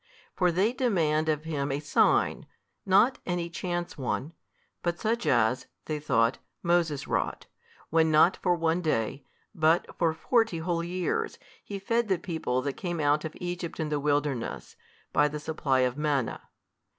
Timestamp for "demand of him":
0.73-1.71